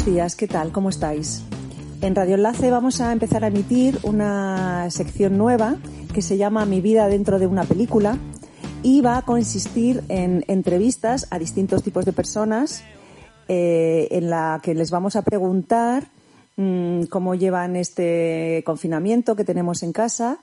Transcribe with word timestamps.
Buenos 0.00 0.14
días. 0.14 0.36
¿Qué 0.36 0.48
tal? 0.48 0.72
¿Cómo 0.72 0.88
estáis? 0.88 1.42
En 2.00 2.14
Radio 2.14 2.36
Enlace 2.36 2.70
vamos 2.70 3.02
a 3.02 3.12
empezar 3.12 3.44
a 3.44 3.48
emitir 3.48 3.98
una 4.02 4.88
sección 4.90 5.36
nueva 5.36 5.76
que 6.14 6.22
se 6.22 6.38
llama 6.38 6.64
Mi 6.64 6.80
vida 6.80 7.06
dentro 7.08 7.38
de 7.38 7.46
una 7.46 7.64
película 7.64 8.16
y 8.82 9.02
va 9.02 9.18
a 9.18 9.22
consistir 9.22 10.02
en 10.08 10.42
entrevistas 10.48 11.26
a 11.30 11.38
distintos 11.38 11.82
tipos 11.82 12.06
de 12.06 12.14
personas 12.14 12.82
eh, 13.48 14.08
en 14.12 14.30
la 14.30 14.60
que 14.62 14.74
les 14.74 14.90
vamos 14.90 15.16
a 15.16 15.22
preguntar 15.22 16.08
mm, 16.56 17.02
cómo 17.10 17.34
llevan 17.34 17.76
este 17.76 18.62
confinamiento 18.64 19.36
que 19.36 19.44
tenemos 19.44 19.82
en 19.82 19.92
casa 19.92 20.38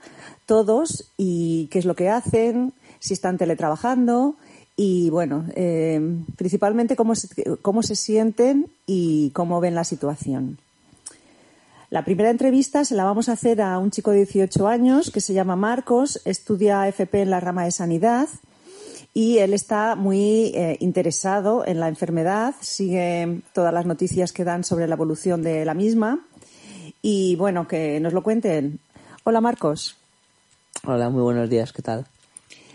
todos 0.46 1.14
y 1.18 1.68
qué 1.72 1.80
es 1.80 1.86
lo 1.86 1.96
que 1.96 2.10
hacen, 2.10 2.74
si 3.00 3.16
están 3.16 3.40
teletrabajando 3.40 4.36
y 4.80 5.10
bueno, 5.10 5.46
eh, 5.56 6.00
principalmente 6.38 6.96
cómo 6.96 7.16
se, 7.16 7.58
cómo 7.64 7.82
se 7.82 7.96
sienten 7.96 8.70
y 8.86 9.32
cómo 9.32 9.60
ven 9.60 9.74
la 9.74 9.84
situación. 9.84 10.60
La 11.90 12.06
primera 12.06 12.30
entrevista 12.30 12.86
se 12.86 12.94
la 12.94 13.04
vamos 13.04 13.28
a 13.28 13.32
hacer 13.32 13.62
a 13.62 13.80
un 13.80 13.90
chico 13.90 14.12
de 14.12 14.18
18 14.18 14.68
años 14.68 15.10
que 15.10 15.20
se 15.20 15.34
llama 15.34 15.56
Marcos, 15.56 16.22
estudia 16.26 16.88
FP 16.88 17.24
en 17.24 17.32
la 17.32 17.40
rama 17.40 17.66
de 17.66 17.72
sanidad 17.72 18.28
y 19.16 19.40
él 19.40 19.54
está 19.54 19.96
muy 19.96 20.52
eh, 20.54 20.78
interesado 20.80 21.66
en 21.66 21.80
la 21.80 21.88
enfermedad, 21.88 22.54
sigue 22.62 23.42
todas 23.54 23.74
las 23.74 23.88
noticias 23.88 24.32
que 24.32 24.44
dan 24.44 24.64
sobre 24.64 24.88
la 24.88 24.94
evolución 24.94 25.42
de 25.42 25.66
la 25.66 25.74
misma 25.74 26.24
y 27.02 27.36
bueno, 27.38 27.68
que 27.68 28.00
nos 28.00 28.14
lo 28.14 28.22
cuente 28.22 28.60
él. 28.60 28.80
Hola 29.24 29.42
Marcos. 29.42 29.98
Hola, 30.84 31.10
muy 31.10 31.24
buenos 31.24 31.50
días, 31.50 31.74
¿qué 31.74 31.82
tal? 31.82 32.06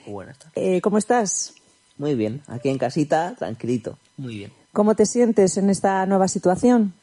Buenas 0.05 0.37
tardes. 0.39 0.57
Eh, 0.57 0.81
¿Cómo 0.81 0.99
estás? 0.99 1.55
Muy 2.03 2.17
bien, 2.17 2.43
aquí 2.49 2.69
en 2.69 2.79
casita, 2.79 3.37
tranquilito. 3.39 3.97
Muy 4.17 4.35
bien. 4.39 4.53
¿Cómo 4.73 4.97
te 4.97 5.07
sientes 5.07 5.57
en 5.57 5.71
esta 5.71 6.05
nueva 6.05 6.27
situación? 6.27 6.95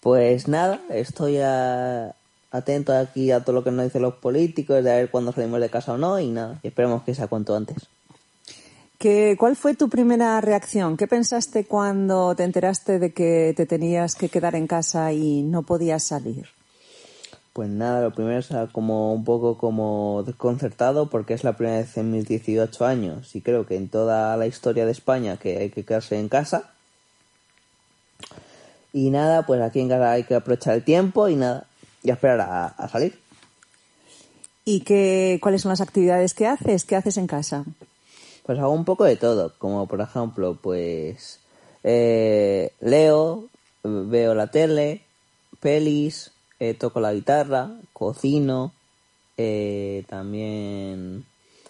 Pues 0.00 0.48
nada, 0.48 0.80
estoy 0.88 1.36
a- 1.36 2.12
atento 2.50 2.92
aquí 2.92 3.30
a 3.30 3.44
todo 3.44 3.54
lo 3.54 3.62
que 3.62 3.70
nos 3.70 3.84
dicen 3.84 4.02
los 4.02 4.14
políticos, 4.14 4.82
de 4.82 4.90
a 4.90 4.96
ver 4.96 5.12
cuándo 5.12 5.30
salimos 5.30 5.60
de 5.60 5.68
casa 5.70 5.92
o 5.92 5.96
no, 5.96 6.18
y 6.18 6.26
nada, 6.26 6.58
y 6.64 6.66
esperemos 6.66 7.04
que 7.04 7.14
sea 7.14 7.28
cuanto 7.28 7.54
antes. 7.54 7.76
¿Qué, 8.98 9.36
¿Cuál 9.38 9.54
fue 9.54 9.76
tu 9.76 9.88
primera 9.88 10.40
reacción? 10.40 10.96
¿Qué 10.96 11.06
pensaste 11.06 11.66
cuando 11.66 12.34
te 12.34 12.42
enteraste 12.42 12.98
de 12.98 13.12
que 13.12 13.54
te 13.56 13.64
tenías 13.64 14.16
que 14.16 14.28
quedar 14.28 14.56
en 14.56 14.66
casa 14.66 15.12
y 15.12 15.44
no 15.44 15.62
podías 15.62 16.02
salir? 16.02 16.48
Pues 17.52 17.68
nada, 17.68 18.02
lo 18.02 18.12
primero 18.12 18.38
es 18.38 18.48
como 18.72 19.12
un 19.12 19.24
poco 19.24 19.58
como 19.58 20.22
desconcertado 20.24 21.10
porque 21.10 21.34
es 21.34 21.42
la 21.42 21.56
primera 21.56 21.78
vez 21.78 21.96
en 21.96 22.12
mis 22.12 22.28
18 22.28 22.86
años 22.86 23.34
y 23.34 23.40
creo 23.40 23.66
que 23.66 23.76
en 23.76 23.88
toda 23.88 24.36
la 24.36 24.46
historia 24.46 24.86
de 24.86 24.92
España 24.92 25.36
que 25.36 25.58
hay 25.58 25.70
que 25.70 25.84
quedarse 25.84 26.18
en 26.18 26.28
casa. 26.28 26.70
Y 28.92 29.10
nada, 29.10 29.46
pues 29.46 29.60
aquí 29.60 29.80
en 29.80 29.88
casa 29.88 30.12
hay 30.12 30.24
que 30.24 30.36
aprovechar 30.36 30.74
el 30.74 30.84
tiempo 30.84 31.28
y 31.28 31.36
nada, 31.36 31.66
y 32.02 32.10
esperar 32.10 32.40
a, 32.40 32.66
a 32.66 32.88
salir. 32.88 33.18
¿Y 34.64 34.80
qué, 34.80 35.38
cuáles 35.42 35.62
son 35.62 35.70
las 35.70 35.80
actividades 35.80 36.34
que 36.34 36.46
haces? 36.46 36.84
¿Qué 36.84 36.94
haces 36.94 37.16
en 37.16 37.26
casa? 37.26 37.64
Pues 38.44 38.58
hago 38.58 38.72
un 38.72 38.84
poco 38.84 39.04
de 39.04 39.16
todo, 39.16 39.52
como 39.58 39.86
por 39.86 40.00
ejemplo, 40.00 40.58
pues 40.60 41.40
eh, 41.82 42.72
leo, 42.80 43.44
veo 43.82 44.34
la 44.34 44.48
tele, 44.48 45.02
pelis, 45.60 46.32
eh, 46.60 46.74
toco 46.74 47.00
la 47.00 47.12
guitarra, 47.12 47.70
cocino, 47.92 48.72
eh, 49.36 50.04
también 50.08 51.24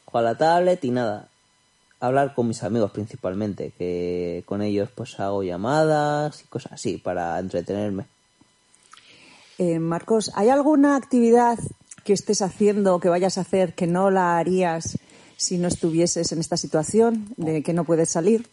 juego 0.04 0.26
a 0.26 0.32
la 0.32 0.36
tablet 0.36 0.84
y 0.84 0.90
nada, 0.90 1.28
hablar 2.00 2.34
con 2.34 2.48
mis 2.48 2.64
amigos 2.64 2.90
principalmente, 2.90 3.72
que 3.78 4.42
con 4.46 4.62
ellos 4.62 4.88
pues 4.94 5.20
hago 5.20 5.44
llamadas 5.44 6.42
y 6.42 6.48
cosas 6.48 6.72
así 6.72 6.98
para 6.98 7.38
entretenerme. 7.38 8.06
Eh, 9.58 9.78
Marcos, 9.78 10.32
¿hay 10.34 10.48
alguna 10.48 10.96
actividad 10.96 11.58
que 12.02 12.14
estés 12.14 12.42
haciendo 12.42 12.96
o 12.96 13.00
que 13.00 13.08
vayas 13.08 13.38
a 13.38 13.42
hacer 13.42 13.74
que 13.74 13.86
no 13.86 14.10
la 14.10 14.38
harías 14.38 14.98
si 15.36 15.58
no 15.58 15.68
estuvieses 15.68 16.32
en 16.32 16.40
esta 16.40 16.56
situación 16.56 17.32
de 17.36 17.62
que 17.62 17.74
no 17.74 17.84
puedes 17.84 18.08
salir? 18.08 18.48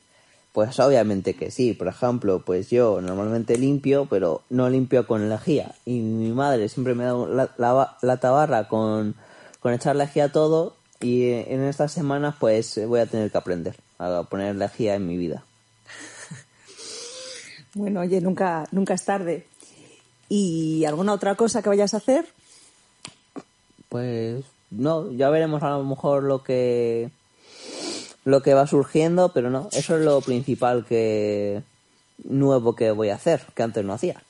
Pues 0.58 0.80
obviamente 0.80 1.36
que 1.36 1.52
sí. 1.52 1.74
Por 1.74 1.88
ejemplo, 1.88 2.42
pues 2.44 2.72
yo 2.72 3.00
normalmente 3.00 3.60
limpio, 3.60 4.08
pero 4.10 4.42
no 4.50 4.72
limpio 4.72 5.06
con 5.06 5.30
lejía. 5.30 5.76
Y 5.86 6.00
mi 6.00 6.32
madre 6.32 6.68
siempre 6.68 6.96
me 6.96 7.04
da 7.04 7.14
la, 7.14 7.52
la, 7.58 7.96
la 8.02 8.18
tabarra 8.18 8.68
con, 8.68 9.14
con 9.60 9.76
echar 9.76 9.96
lejía 9.96 10.24
a 10.24 10.32
todo. 10.32 10.76
Y 11.00 11.30
en 11.30 11.64
estas 11.64 11.92
semanas 11.92 12.38
pues 12.40 12.82
voy 12.88 13.02
a 13.02 13.06
tener 13.06 13.30
que 13.30 13.38
aprender 13.38 13.76
a 14.00 14.24
poner 14.24 14.56
lejía 14.56 14.96
en 14.96 15.06
mi 15.06 15.16
vida. 15.16 15.44
Bueno, 17.76 18.00
oye, 18.00 18.20
nunca, 18.20 18.68
nunca 18.72 18.96
es 18.96 19.06
tarde. 19.06 19.46
¿Y 20.28 20.86
alguna 20.86 21.14
otra 21.14 21.36
cosa 21.36 21.62
que 21.62 21.70
vayas 21.70 21.94
a 21.94 21.98
hacer? 21.98 22.26
Pues 23.90 24.44
no, 24.72 25.12
ya 25.12 25.30
veremos 25.30 25.62
a 25.62 25.70
lo 25.70 25.84
mejor 25.84 26.24
lo 26.24 26.44
que 26.44 27.12
lo 28.28 28.42
que 28.42 28.54
va 28.54 28.68
surgiendo, 28.68 29.32
pero 29.34 29.50
no, 29.50 29.70
eso 29.72 29.96
es 29.96 30.04
lo 30.04 30.20
principal 30.20 30.84
que 30.84 31.64
nuevo 32.26 32.76
que 32.76 32.92
voy 32.92 33.08
a 33.08 33.16
hacer, 33.16 33.42
que 33.56 33.64
antes 33.64 33.86
no 33.86 33.94
hacía. 33.94 34.22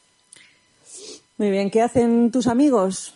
Muy 1.39 1.49
bien, 1.49 1.71
¿qué 1.71 1.81
hacen 1.81 2.29
tus 2.29 2.45
amigos? 2.45 3.15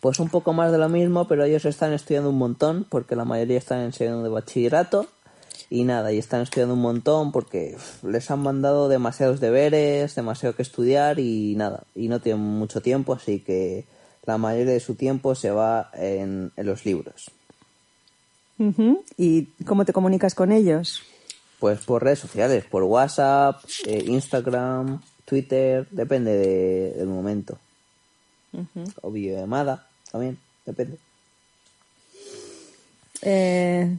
Pues 0.00 0.18
un 0.18 0.30
poco 0.30 0.54
más 0.54 0.72
de 0.72 0.78
lo 0.78 0.88
mismo, 0.88 1.28
pero 1.28 1.44
ellos 1.44 1.66
están 1.66 1.92
estudiando 1.92 2.30
un 2.30 2.38
montón, 2.38 2.86
porque 2.88 3.16
la 3.16 3.26
mayoría 3.26 3.58
están 3.58 3.80
en 3.80 3.92
segundo 3.92 4.22
de 4.22 4.30
bachillerato, 4.30 5.08
y 5.68 5.84
nada, 5.84 6.10
y 6.10 6.16
están 6.16 6.40
estudiando 6.40 6.72
un 6.72 6.80
montón 6.80 7.30
porque 7.30 7.76
les 8.02 8.30
han 8.30 8.40
mandado 8.40 8.88
demasiados 8.88 9.40
deberes, 9.40 10.14
demasiado 10.14 10.56
que 10.56 10.62
estudiar 10.62 11.18
y 11.18 11.54
nada, 11.54 11.84
y 11.94 12.08
no 12.08 12.20
tienen 12.20 12.42
mucho 12.42 12.80
tiempo, 12.80 13.12
así 13.12 13.40
que 13.40 13.84
la 14.24 14.38
mayoría 14.38 14.72
de 14.72 14.80
su 14.80 14.94
tiempo 14.94 15.34
se 15.34 15.50
va 15.50 15.90
en, 15.92 16.50
en 16.56 16.66
los 16.66 16.86
libros. 16.86 17.30
¿Y 19.16 19.46
cómo 19.66 19.84
te 19.84 19.92
comunicas 19.92 20.34
con 20.34 20.52
ellos? 20.52 21.02
Pues 21.58 21.80
por 21.84 22.02
redes 22.04 22.18
sociales, 22.18 22.64
por 22.64 22.82
WhatsApp, 22.84 23.62
eh, 23.86 24.04
Instagram, 24.06 25.00
Twitter, 25.24 25.86
depende 25.90 26.36
de- 26.36 26.92
del 26.92 27.06
momento. 27.08 27.58
O 29.02 29.10
videollamada, 29.10 29.86
también, 30.10 30.38
depende. 30.66 30.98
Eh, 33.22 33.96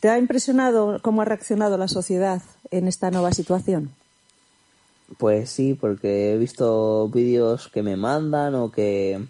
¿Te 0.00 0.08
ha 0.08 0.18
impresionado 0.18 1.00
cómo 1.02 1.22
ha 1.22 1.24
reaccionado 1.24 1.78
la 1.78 1.88
sociedad 1.88 2.42
en 2.70 2.88
esta 2.88 3.10
nueva 3.10 3.32
situación? 3.32 3.90
Pues 5.18 5.50
sí, 5.50 5.74
porque 5.74 6.32
he 6.32 6.36
visto 6.36 7.08
vídeos 7.08 7.68
que 7.68 7.82
me 7.82 7.96
mandan 7.96 8.54
o 8.56 8.70
que 8.70 9.24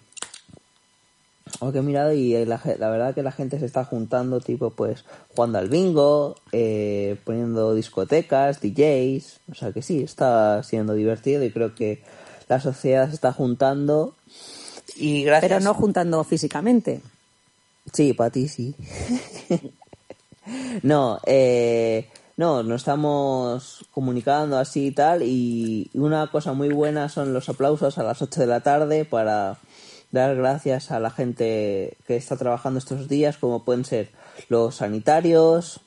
o 1.61 1.72
que 1.72 1.78
he 1.78 1.83
mirado 1.83 2.12
y 2.12 2.33
la, 2.44 2.61
la 2.78 2.91
verdad 2.91 3.15
que 3.15 3.22
la 3.22 3.33
gente 3.33 3.59
se 3.59 3.67
está 3.67 3.84
juntando 3.84 4.41
tipo 4.41 4.71
pues 4.71 5.05
jugando 5.34 5.59
al 5.59 5.69
bingo, 5.69 6.36
eh, 6.53 7.16
poniendo 7.25 7.75
discotecas, 7.75 8.60
DJs, 8.60 9.41
o 9.51 9.54
sea 9.54 9.72
que 9.72 9.83
sí, 9.83 10.03
está 10.03 10.63
siendo 10.63 10.95
divertido 10.95 11.45
y 11.45 11.51
creo 11.51 11.75
que 11.75 12.03
la 12.48 12.60
sociedad 12.60 13.09
se 13.09 13.15
está 13.15 13.33
juntando 13.33 14.15
y 14.97 15.25
gracias 15.25 15.51
Pero 15.51 15.60
no 15.60 15.75
juntando 15.75 16.22
físicamente. 16.25 17.01
Sí, 17.92 18.13
para 18.13 18.30
ti 18.30 18.48
sí. 18.48 18.75
no, 20.83 21.21
eh, 21.27 22.09
no, 22.36 22.63
nos 22.63 22.83
estamos 22.83 23.86
comunicando 23.92 24.59
así 24.59 24.89
y 24.89 24.91
tal. 24.92 25.22
Y 25.22 25.91
una 25.95 26.30
cosa 26.30 26.53
muy 26.53 26.69
buena 26.69 27.09
son 27.09 27.33
los 27.33 27.48
aplausos 27.48 27.98
a 27.98 28.03
las 28.03 28.22
8 28.22 28.41
de 28.41 28.47
la 28.47 28.60
tarde 28.60 29.04
para 29.04 29.59
dar 30.12 30.34
gracias 30.36 30.91
a 30.91 31.00
la 31.00 31.10
gente 31.10 31.97
que 32.06 32.16
está 32.16 32.36
trabajando 32.36 32.78
estos 32.78 33.08
días, 33.08 33.36
como 33.36 33.64
pueden 33.64 33.84
ser 33.84 34.10
los 34.48 34.76
sanitarios, 34.76 35.80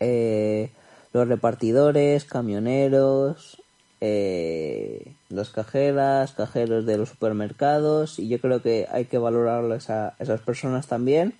eh, 0.00 0.70
los 1.12 1.28
repartidores, 1.28 2.24
camioneros, 2.24 3.62
eh, 4.00 5.14
las 5.28 5.50
cajeras, 5.50 6.32
cajeros 6.32 6.86
de 6.86 6.96
los 6.96 7.08
supermercados 7.08 8.18
y 8.18 8.28
yo 8.28 8.40
creo 8.40 8.62
que 8.62 8.86
hay 8.90 9.06
que 9.06 9.18
valorarles 9.18 9.90
a 9.90 10.14
esas 10.18 10.40
personas 10.40 10.86
también 10.86 11.34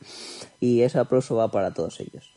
y 0.60 0.82
ese 0.82 0.98
aplauso 0.98 1.36
va 1.36 1.50
para 1.50 1.72
todos 1.72 2.00
ellos. 2.00 2.32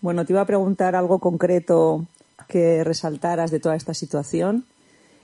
Bueno, 0.00 0.24
te 0.24 0.32
iba 0.32 0.40
a 0.40 0.46
preguntar 0.46 0.96
algo 0.96 1.18
concreto 1.18 2.06
que 2.48 2.82
resaltaras 2.84 3.50
de 3.50 3.60
toda 3.60 3.76
esta 3.76 3.94
situación. 3.94 4.64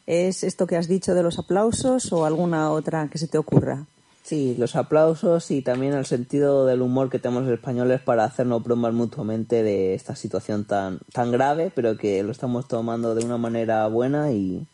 ¿Es 0.06 0.44
esto 0.44 0.66
que 0.66 0.76
has 0.76 0.88
dicho 0.88 1.14
de 1.14 1.22
los 1.22 1.38
aplausos 1.38 2.12
o 2.12 2.24
alguna 2.24 2.70
otra 2.70 3.08
que 3.08 3.18
se 3.18 3.28
te 3.28 3.38
ocurra? 3.38 3.86
Sí, 4.22 4.54
los 4.58 4.74
aplausos 4.74 5.50
y 5.50 5.60
también 5.60 5.92
el 5.92 6.06
sentido 6.06 6.64
del 6.64 6.80
humor 6.80 7.10
que 7.10 7.18
tenemos 7.18 7.44
los 7.44 7.52
españoles 7.52 8.00
para 8.00 8.24
hacernos 8.24 8.62
bromas 8.62 8.94
mutuamente 8.94 9.62
de 9.62 9.94
esta 9.94 10.16
situación 10.16 10.64
tan, 10.64 10.98
tan 11.12 11.30
grave, 11.30 11.70
pero 11.74 11.98
que 11.98 12.22
lo 12.22 12.32
estamos 12.32 12.66
tomando 12.66 13.14
de 13.14 13.24
una 13.24 13.36
manera 13.36 13.86
buena 13.88 14.32
y, 14.32 14.66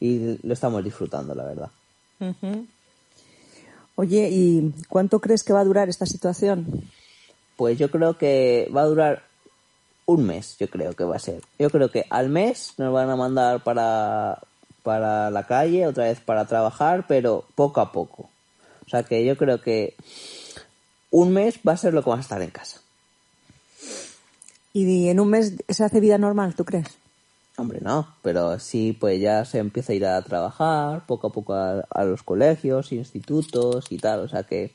y 0.00 0.38
lo 0.42 0.54
estamos 0.54 0.82
disfrutando, 0.82 1.34
la 1.34 1.44
verdad. 1.44 1.70
Oye, 3.96 4.28
¿y 4.30 4.74
cuánto 4.88 5.20
crees 5.20 5.44
que 5.44 5.52
va 5.52 5.60
a 5.60 5.64
durar 5.64 5.90
esta 5.90 6.06
situación? 6.06 6.84
Pues 7.56 7.78
yo 7.78 7.90
creo 7.90 8.16
que 8.16 8.70
va 8.74 8.82
a 8.82 8.86
durar 8.86 9.22
un 10.06 10.24
mes, 10.24 10.56
yo 10.58 10.68
creo 10.68 10.94
que 10.94 11.04
va 11.04 11.16
a 11.16 11.18
ser. 11.18 11.42
Yo 11.58 11.68
creo 11.68 11.90
que 11.90 12.06
al 12.08 12.30
mes 12.30 12.74
nos 12.78 12.92
van 12.92 13.10
a 13.10 13.16
mandar 13.16 13.62
para, 13.62 14.40
para 14.86 15.32
la 15.32 15.48
calle, 15.48 15.84
otra 15.84 16.04
vez 16.04 16.20
para 16.20 16.44
trabajar, 16.44 17.06
pero 17.08 17.44
poco 17.56 17.80
a 17.80 17.90
poco. 17.90 18.30
O 18.86 18.88
sea 18.88 19.02
que 19.02 19.24
yo 19.24 19.36
creo 19.36 19.60
que 19.60 19.96
un 21.10 21.32
mes 21.32 21.58
va 21.66 21.72
a 21.72 21.76
ser 21.76 21.92
lo 21.92 22.04
que 22.04 22.10
va 22.10 22.18
a 22.18 22.20
estar 22.20 22.40
en 22.40 22.50
casa. 22.50 22.80
¿Y 24.72 25.08
en 25.08 25.18
un 25.18 25.30
mes 25.30 25.54
se 25.68 25.82
hace 25.82 25.98
vida 25.98 26.18
normal, 26.18 26.54
tú 26.54 26.64
crees? 26.64 26.86
Hombre, 27.56 27.80
no, 27.82 28.14
pero 28.22 28.60
sí, 28.60 28.92
pues 28.92 29.20
ya 29.20 29.44
se 29.44 29.58
empieza 29.58 29.92
a 29.92 29.96
ir 29.96 30.06
a 30.06 30.22
trabajar 30.22 31.04
poco 31.06 31.26
a 31.26 31.32
poco 31.32 31.54
a, 31.54 32.04
los 32.04 32.22
colegios, 32.22 32.92
institutos 32.92 33.90
y 33.90 33.98
tal. 33.98 34.20
O 34.20 34.28
sea 34.28 34.44
que 34.44 34.70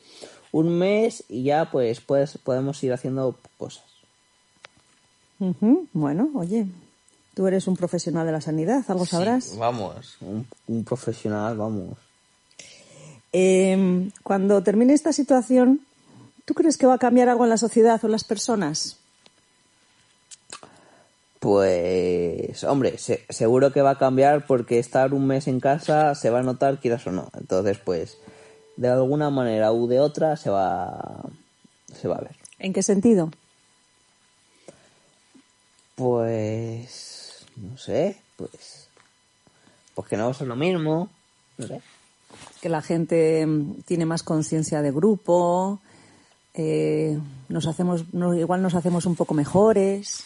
un 0.52 0.78
mes 0.78 1.24
y 1.30 1.44
ya 1.44 1.72
pues, 1.72 2.02
pues 2.02 2.38
podemos 2.38 2.84
ir 2.84 2.92
haciendo 2.92 3.38
cosas. 3.58 3.86
Bueno, 5.94 6.30
oye, 6.36 6.68
tú 7.34 7.48
eres 7.48 7.68
un 7.68 7.76
profesional 7.76 8.26
de 8.26 8.32
la 8.32 8.42
sanidad, 8.42 8.84
¿algo 8.88 9.06
sabrás? 9.06 9.58
vamos, 9.58 10.18
un 10.22 10.84
profesional, 10.84 11.58
vamos. 11.58 11.98
Eh, 13.34 14.10
cuando 14.24 14.62
termine 14.62 14.94
esta 14.94 15.14
situación, 15.14 15.82
¿tú 16.46 16.54
crees 16.54 16.78
que 16.78 16.86
va 16.86 16.96
a 16.96 17.00
cambiar 17.00 17.30
algo 17.30 17.44
en 17.44 17.50
la 17.50 17.58
sociedad 17.58 18.00
o 18.04 18.08
en 18.08 18.12
las 18.12 18.24
personas? 18.24 18.98
Pues, 21.40 22.64
hombre, 22.66 22.98
seguro 22.98 23.72
que 23.72 23.82
va 23.82 23.92
a 23.92 23.98
cambiar 23.98 24.46
porque 24.46 24.78
estar 24.78 25.14
un 25.14 25.26
mes 25.26 25.48
en 25.48 25.60
casa 25.60 26.14
se 26.14 26.30
va 26.30 26.40
a 26.40 26.44
notar, 26.44 26.80
quieras 26.80 27.08
o 27.08 27.12
no. 27.12 27.30
Entonces, 27.36 27.80
pues, 27.84 28.20
de 28.78 28.90
alguna 28.90 29.30
manera 29.32 29.72
u 29.72 29.88
de 29.88 30.00
otra 30.00 30.38
se 30.38 30.52
va, 30.52 31.24
se 32.00 32.08
va 32.08 32.18
a 32.18 32.22
ver. 32.22 32.36
¿En 32.60 32.74
qué 32.74 32.84
sentido? 32.84 33.32
Pues, 35.96 36.31
no 37.72 37.78
sé, 37.78 38.22
pues, 38.36 38.88
pues 39.96 40.08
que 40.08 40.18
no 40.18 40.34
ser 40.34 40.48
lo 40.48 40.56
mismo, 40.56 41.10
no 41.58 41.68
sé 41.68 41.82
que 42.62 42.70
la 42.70 42.82
gente 42.82 43.46
mm, 43.46 43.82
tiene 43.86 44.06
más 44.06 44.24
conciencia 44.24 44.82
de 44.82 44.92
grupo, 44.92 45.80
eh, 46.54 47.18
nos 47.50 47.68
hacemos, 47.68 48.06
igual 48.14 48.62
nos 48.62 48.76
hacemos 48.76 49.06
un 49.06 49.16
poco 49.16 49.34
mejores. 49.34 50.24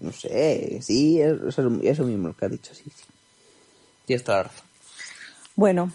No 0.00 0.12
sé, 0.12 0.80
sí, 0.82 1.20
eso, 1.20 1.70
eso 1.82 2.04
mismo 2.04 2.28
lo 2.28 2.36
que 2.36 2.44
ha 2.44 2.48
dicho, 2.48 2.74
sí, 2.74 2.84
sí. 2.84 4.14
La 4.26 4.42
razón. 4.42 4.64
Bueno, 5.56 5.92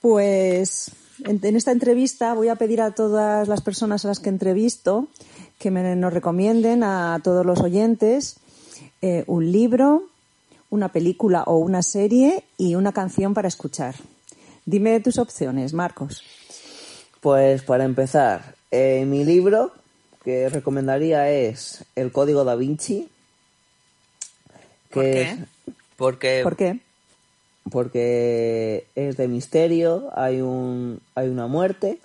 pues 0.00 0.92
en, 1.24 1.56
esta 1.56 1.72
entrevista 1.72 2.34
voy 2.34 2.48
a 2.48 2.56
pedir 2.56 2.80
a 2.80 2.92
todas 2.92 3.48
las 3.48 3.60
personas 3.60 4.04
a 4.04 4.08
las 4.08 4.20
que 4.20 4.28
entrevisto 4.28 5.08
que 5.58 5.70
me, 5.70 5.96
nos 5.96 6.12
recomienden 6.12 6.84
a 6.84 7.20
todos 7.24 7.44
los 7.44 7.60
oyentes 7.60 8.36
eh, 9.02 9.24
un 9.26 9.50
libro, 9.50 10.04
una 10.70 10.90
película 10.90 11.42
o 11.44 11.58
una 11.58 11.82
serie 11.82 12.44
y 12.56 12.74
una 12.76 12.92
canción 12.92 13.34
para 13.34 13.48
escuchar. 13.48 13.96
Dime 14.64 15.00
tus 15.00 15.18
opciones, 15.18 15.72
Marcos. 15.72 16.22
Pues 17.20 17.62
para 17.62 17.84
empezar, 17.84 18.54
eh, 18.70 19.04
mi 19.04 19.24
libro 19.24 19.72
que 20.24 20.48
recomendaría 20.48 21.30
es 21.30 21.84
El 21.96 22.12
Código 22.12 22.44
da 22.44 22.54
Vinci. 22.54 23.08
¿Por 24.90 25.04
qué? 25.04 25.38
porque, 25.96 26.40
¿Por 26.42 26.56
qué? 26.56 26.80
Porque 27.70 28.86
es 28.94 29.16
de 29.16 29.28
misterio, 29.28 30.10
hay, 30.14 30.40
un, 30.40 31.00
hay 31.14 31.28
una 31.28 31.46
muerte 31.46 31.98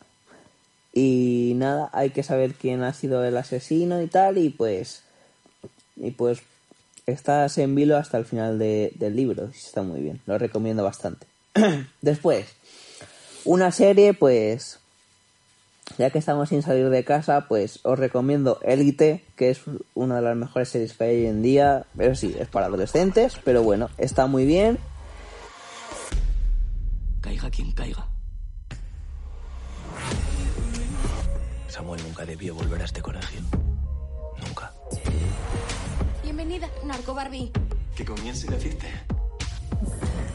y 0.94 1.54
nada, 1.56 1.90
hay 1.94 2.10
que 2.12 2.24
saber 2.24 2.54
quién 2.54 2.84
ha 2.84 2.94
sido 2.94 3.24
el 3.24 3.38
asesino 3.38 4.02
y 4.02 4.08
tal 4.08 4.38
y 4.38 4.50
pues 4.50 5.04
y 5.96 6.12
pues 6.12 6.42
estás 7.06 7.58
en 7.58 7.76
vilo 7.76 7.98
hasta 7.98 8.18
el 8.18 8.26
final 8.26 8.60
del 8.60 9.16
libro, 9.16 9.50
está 9.50 9.82
muy 9.82 10.02
bien, 10.02 10.22
lo 10.26 10.38
recomiendo 10.38 10.84
bastante. 10.84 11.28
Después, 12.02 12.48
una 13.46 13.72
serie, 13.72 14.14
pues, 14.14 14.80
ya 15.98 16.10
que 16.10 16.20
estamos 16.20 16.50
sin 16.50 16.62
salir 16.62 16.90
de 16.90 17.04
casa, 17.06 17.48
pues 17.48 17.80
os 17.84 17.98
recomiendo 17.98 18.60
Elite, 18.64 19.24
que 19.36 19.50
es 19.52 19.62
una 19.94 20.16
de 20.16 20.22
las 20.24 20.36
mejores 20.36 20.70
series 20.70 20.94
que 20.94 21.04
hay 21.04 21.16
hoy 21.22 21.26
en 21.28 21.42
día. 21.42 21.86
Pero 21.96 22.16
sí, 22.16 22.36
es 22.38 22.48
para 22.48 22.66
adolescentes, 22.66 23.38
pero 23.44 23.64
bueno, 23.64 23.90
está 23.98 24.26
muy 24.26 24.46
bien. 24.46 24.80
Caiga 27.22 27.50
quien 27.50 27.72
caiga. 27.72 28.08
Samuel 31.68 32.02
nunca 32.04 32.26
debió 32.26 32.56
volver 32.56 32.82
a 32.82 32.86
este 32.86 33.02
colegio. 33.02 33.42
Nunca. 34.46 34.72
Bienvenida, 36.48 36.72
Narco 36.86 37.16
Barbie. 37.16 37.52
Que 37.96 38.06
comience 38.06 38.48
la 38.52 38.58
fiesta. 38.58 38.86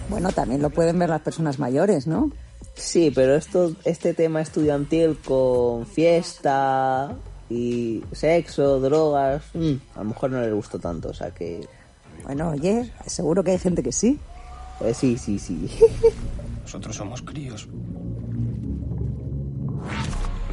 Bueno, 0.09 0.33
también 0.33 0.61
lo 0.61 0.69
pueden 0.71 0.99
ver 0.99 1.09
las 1.09 1.21
personas 1.21 1.61
mayores, 1.61 2.09
¿no? 2.09 2.33
Sí, 2.75 3.13
pero 3.15 3.37
esto, 3.37 3.77
este 3.85 4.13
tema 4.13 4.41
estudiantil 4.41 5.19
con 5.19 5.87
fiesta 5.87 7.15
y 7.49 8.03
sexo, 8.11 8.81
drogas, 8.81 9.45
mm, 9.55 9.75
a 9.95 9.99
lo 9.99 10.05
mejor 10.07 10.33
no 10.33 10.41
le 10.41 10.51
gustó 10.51 10.81
tanto, 10.81 11.11
o 11.11 11.15
sea 11.15 11.31
que... 11.31 11.65
Bueno, 12.25 12.51
oye, 12.51 12.93
seguro 13.07 13.45
que 13.45 13.53
hay 13.53 13.59
gente 13.61 13.81
que 13.81 13.93
sí. 13.93 14.19
Eh, 14.81 14.93
sí, 14.93 15.17
sí, 15.17 15.39
sí. 15.39 15.71
Nosotros 16.63 16.97
somos 16.97 17.23
críos. 17.23 17.69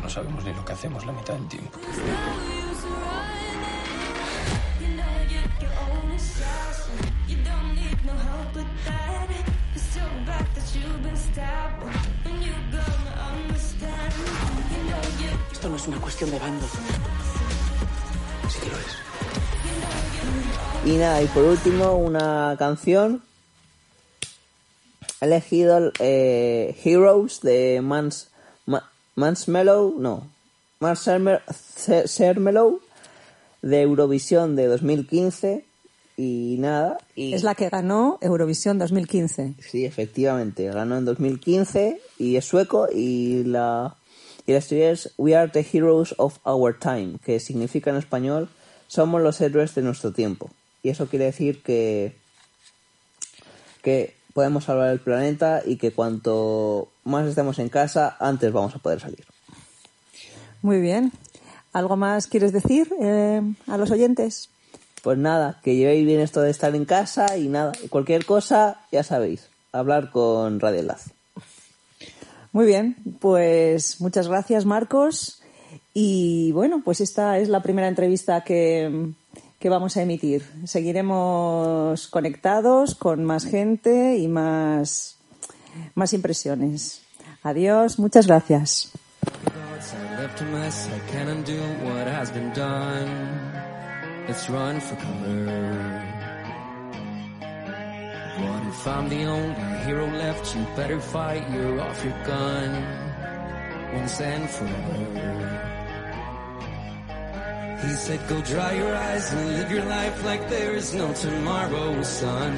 No 0.04 0.08
sabemos 0.08 0.46
ni 0.46 0.54
lo 0.54 0.64
que 0.64 0.74
hacemos 0.74 1.04
la 1.04 1.14
mitad 1.14 1.34
del 1.34 1.48
tiempo. 1.48 1.80
Esto 15.52 15.70
no 15.70 15.76
es 15.76 15.88
una 15.88 15.98
cuestión 16.00 16.32
de 16.32 16.40
bando. 16.40 16.68
Sí 18.50 18.60
que 18.60 18.70
lo 18.70 18.78
es. 18.78 18.98
Y 20.86 20.98
nada, 20.98 21.22
y 21.22 21.26
por 21.28 21.44
último, 21.44 21.94
una 21.94 22.56
canción. 22.60 23.24
He 25.20 25.26
elegido 25.26 25.92
eh, 26.00 26.80
Heroes 26.84 27.42
de 27.42 27.82
Mans, 27.82 28.30
Mans 29.16 29.48
Mellow, 29.48 29.96
no, 29.98 30.30
Mans 30.80 31.10
Sermellow 32.06 32.82
de 33.62 33.82
Eurovisión 33.82 34.56
de 34.56 34.68
2015 34.68 35.66
y 36.18 36.58
nada. 36.60 36.98
Y... 37.16 37.34
Es 37.34 37.44
la 37.44 37.56
que 37.56 37.70
ganó 37.70 38.18
Eurovisión 38.22 38.80
2015. 38.80 39.56
Sí, 39.60 39.86
efectivamente, 39.86 40.66
ganó 40.68 40.98
en 40.98 41.06
2015 41.06 42.02
y 42.18 42.36
es 42.36 42.46
sueco 42.46 42.88
y 42.94 43.44
la, 43.44 43.96
y 44.46 44.52
la 44.52 44.58
historia 44.58 44.92
es 44.92 45.14
We 45.18 45.36
are 45.36 45.52
the 45.52 45.66
heroes 45.72 46.16
of 46.18 46.40
our 46.46 46.78
time, 46.78 47.20
que 47.24 47.40
significa 47.40 47.92
en 47.92 47.98
español 47.98 48.50
somos 48.88 49.22
los 49.22 49.40
héroes 49.42 49.76
de 49.76 49.82
nuestro 49.82 50.12
tiempo. 50.12 50.50
Y 50.82 50.90
eso 50.90 51.08
quiere 51.08 51.26
decir 51.26 51.62
que, 51.62 52.16
que 53.82 54.16
podemos 54.34 54.66
salvar 54.66 54.92
el 54.92 55.00
planeta 55.00 55.62
y 55.66 55.78
que 55.78 55.92
cuanto 55.92 56.90
más 57.04 57.28
estemos 57.28 57.60
en 57.60 57.70
casa, 57.70 58.16
antes 58.20 58.52
vamos 58.52 58.76
a 58.76 58.80
poder 58.80 59.00
salir. 59.00 59.26
Muy 60.62 60.80
bien. 60.80 61.12
¿Algo 61.74 61.96
más 61.96 62.28
quieres 62.28 62.54
decir 62.54 62.92
eh, 63.00 63.42
a 63.68 63.78
los 63.78 63.92
oyentes? 63.92 64.50
Pues 65.04 65.18
nada, 65.18 65.60
que 65.64 65.76
llevéis 65.76 66.06
bien 66.06 66.20
esto 66.20 66.42
de 66.42 66.50
estar 66.50 66.76
en 66.76 66.86
casa 66.86 67.38
y 67.38 67.48
nada, 67.48 67.72
cualquier 67.90 68.26
cosa, 68.26 68.82
ya 68.92 69.04
sabéis, 69.04 69.50
hablar 69.72 70.12
con 70.12 70.60
Radio 70.60 70.80
Enlace. 70.80 71.12
Muy 72.52 72.66
bien, 72.66 72.96
pues 73.20 74.02
muchas 74.02 74.28
gracias 74.28 74.66
Marcos. 74.66 75.42
Y 75.94 76.52
bueno, 76.52 76.82
pues 76.84 77.02
esta 77.02 77.40
es 77.40 77.50
la 77.50 77.62
primera 77.62 77.88
entrevista 77.88 78.44
que, 78.44 79.14
que 79.60 79.70
vamos 79.70 79.98
a 79.98 80.02
emitir. 80.02 80.44
Seguiremos 80.66 82.08
conectados 82.08 82.96
con 82.96 83.24
más 83.24 83.46
gente 83.46 84.18
y 84.18 84.28
más, 84.28 85.18
más 85.96 86.14
impresiones. 86.14 87.02
Adiós, 87.44 88.00
muchas 88.00 88.28
gracias. 88.28 88.92
Left. 90.28 90.92
I 90.92 91.00
can't 91.12 91.30
undo 91.30 91.60
what 91.86 92.08
has 92.08 92.32
been 92.32 92.52
done. 92.54 93.10
Let's 94.28 94.50
run 94.50 94.80
for 94.80 94.96
cover. 94.96 95.46
What 98.42 98.68
if 98.68 98.88
I'm 98.88 99.10
the 99.10 99.24
only 99.24 99.86
hero 99.86 100.08
left? 100.08 100.56
You 100.56 100.66
better 100.76 101.00
fight. 101.00 101.50
You're 101.52 101.80
off 101.82 102.04
your 102.04 102.18
gun 102.26 102.70
once 103.94 104.22
and 104.22 104.50
forever. 104.50 105.64
He 107.82 107.94
said, 107.94 108.20
go 108.28 108.42
dry 108.42 108.74
your 108.74 108.96
eyes 108.96 109.32
and 109.34 109.48
live 109.58 109.72
your 109.72 109.86
life 109.86 110.26
like 110.26 110.50
there 110.50 110.74
is 110.74 110.94
no 110.94 111.14
tomorrow, 111.14 112.02
son. 112.04 112.54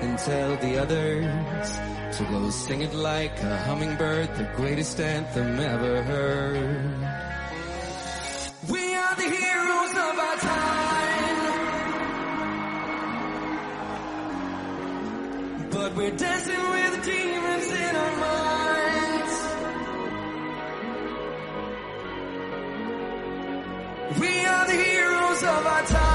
And 0.00 0.18
tell 0.18 0.56
the 0.56 0.78
others 0.78 1.95
to 2.16 2.24
go 2.24 2.48
sing 2.48 2.80
it 2.80 2.94
like 2.94 3.38
a 3.42 3.56
hummingbird, 3.64 4.34
the 4.36 4.44
greatest 4.56 4.98
anthem 4.98 5.60
ever 5.60 6.02
heard. 6.02 6.90
We 8.70 8.94
are 8.94 9.14
the 9.16 9.28
heroes 9.36 9.90
of 10.06 10.18
our 10.26 10.36
time. 10.36 11.06
But 15.70 15.94
we're 15.94 16.16
dancing 16.16 16.70
with 16.74 17.04
demons 17.04 17.68
in 17.84 17.96
our 18.04 18.16
minds. 18.26 19.34
We 24.20 24.46
are 24.46 24.66
the 24.66 24.72
heroes 24.72 25.42
of 25.42 25.66
our 25.66 25.84
time. 25.84 26.05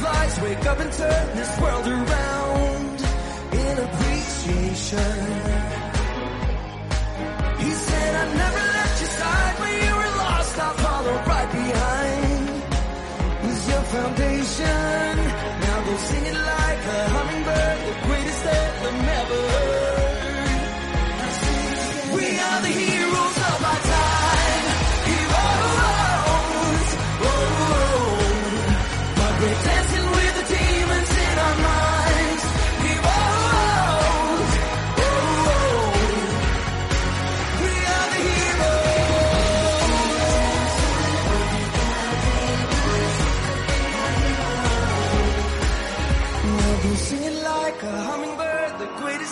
Butterflies. 0.00 0.40
Wake 0.40 0.66
up 0.66 0.78
and 0.80 0.92
turn 0.92 1.36
this 1.36 1.60
world 1.60 1.86
around 1.86 3.00
in 3.52 3.78
appreciation. 3.78 4.98
He 7.58 7.70
said, 7.70 8.14
I 8.16 8.34
never 8.34 8.69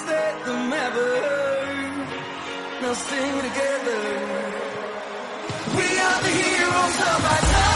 the 0.00 0.04
greatest 0.04 0.08
anthem 0.08 0.72
ever. 0.72 1.10
Now 2.82 2.94
sing 2.94 3.40
together. 3.48 4.00
We 5.76 5.98
are 5.98 6.20
the 6.22 6.32
heroes 6.40 6.96
of 7.00 7.24
our 7.24 7.40
time. 7.40 7.67